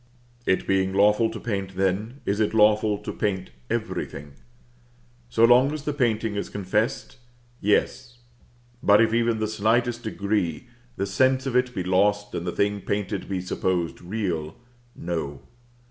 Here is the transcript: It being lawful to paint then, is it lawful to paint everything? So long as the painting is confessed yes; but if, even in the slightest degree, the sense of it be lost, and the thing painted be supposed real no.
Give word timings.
It 0.47 0.65
being 0.65 0.95
lawful 0.95 1.29
to 1.29 1.39
paint 1.39 1.75
then, 1.75 2.21
is 2.25 2.39
it 2.39 2.55
lawful 2.55 2.97
to 2.97 3.13
paint 3.13 3.51
everything? 3.69 4.31
So 5.29 5.45
long 5.45 5.71
as 5.73 5.83
the 5.83 5.93
painting 5.93 6.33
is 6.33 6.49
confessed 6.49 7.17
yes; 7.59 8.17
but 8.81 8.99
if, 8.99 9.13
even 9.13 9.33
in 9.33 9.39
the 9.39 9.47
slightest 9.47 10.01
degree, 10.01 10.65
the 10.95 11.05
sense 11.05 11.45
of 11.45 11.55
it 11.55 11.75
be 11.75 11.83
lost, 11.83 12.33
and 12.33 12.47
the 12.47 12.51
thing 12.51 12.81
painted 12.81 13.29
be 13.29 13.41
supposed 13.41 14.01
real 14.01 14.55
no. 14.95 15.41